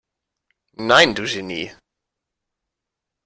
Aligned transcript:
Nein, 0.79 1.13
du 1.13 1.27
Genie! 1.27 1.69